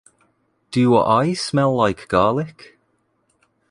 [0.71, 2.79] Do I still smell like garlic?